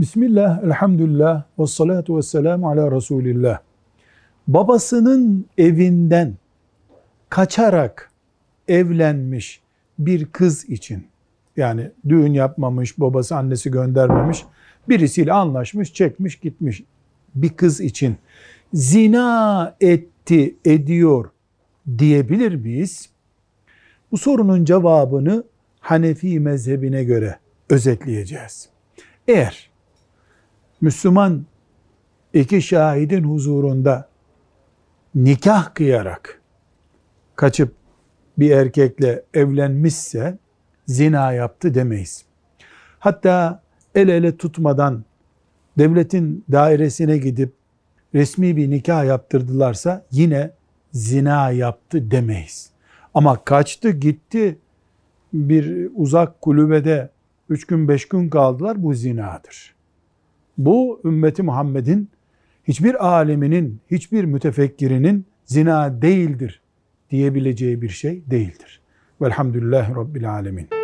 Bismillah, 0.00 0.64
elhamdülillah, 0.64 1.42
ve 1.58 1.66
salatu 1.66 2.16
ve 2.16 2.22
selamu 2.22 2.70
ala 2.70 2.96
Resulillah. 2.96 3.58
Babasının 4.48 5.46
evinden 5.58 6.34
kaçarak 7.28 8.10
evlenmiş 8.68 9.60
bir 9.98 10.26
kız 10.26 10.64
için, 10.64 11.06
yani 11.56 11.90
düğün 12.08 12.32
yapmamış, 12.32 12.98
babası 12.98 13.36
annesi 13.36 13.70
göndermemiş, 13.70 14.44
birisiyle 14.88 15.32
anlaşmış, 15.32 15.94
çekmiş, 15.94 16.36
gitmiş 16.36 16.82
bir 17.34 17.48
kız 17.48 17.80
için 17.80 18.16
zina 18.74 19.76
etti, 19.80 20.56
ediyor 20.64 21.30
diyebilir 21.98 22.54
miyiz? 22.54 23.10
Bu 24.12 24.18
sorunun 24.18 24.64
cevabını 24.64 25.44
Hanefi 25.80 26.40
mezhebine 26.40 27.04
göre 27.04 27.38
özetleyeceğiz. 27.70 28.68
Eğer 29.28 29.69
Müslüman 30.80 31.46
iki 32.34 32.62
şahidin 32.62 33.24
huzurunda 33.24 34.08
nikah 35.14 35.74
kıyarak 35.74 36.40
kaçıp 37.36 37.74
bir 38.38 38.50
erkekle 38.50 39.22
evlenmişse 39.34 40.38
zina 40.86 41.32
yaptı 41.32 41.74
demeyiz. 41.74 42.24
Hatta 42.98 43.62
el 43.94 44.08
ele 44.08 44.36
tutmadan 44.36 45.04
devletin 45.78 46.44
dairesine 46.52 47.18
gidip 47.18 47.52
resmi 48.14 48.56
bir 48.56 48.70
nikah 48.70 49.04
yaptırdılarsa 49.04 50.06
yine 50.10 50.50
zina 50.92 51.50
yaptı 51.50 52.10
demeyiz. 52.10 52.70
Ama 53.14 53.44
kaçtı 53.44 53.90
gitti 53.90 54.58
bir 55.32 55.90
uzak 55.94 56.40
kulübede 56.40 57.10
üç 57.48 57.66
gün 57.66 57.88
beş 57.88 58.08
gün 58.08 58.28
kaldılar 58.28 58.82
bu 58.82 58.94
zinadır. 58.94 59.79
Bu 60.58 61.00
ümmeti 61.04 61.42
Muhammed'in 61.42 62.08
hiçbir 62.64 63.06
aleminin, 63.06 63.80
hiçbir 63.90 64.24
mütefekkirinin 64.24 65.26
zina 65.44 66.02
değildir 66.02 66.60
diyebileceği 67.10 67.82
bir 67.82 67.88
şey 67.88 68.22
değildir. 68.30 68.80
Velhamdülillahi 69.20 69.94
Rabbil 69.94 70.30
Alemin. 70.30 70.79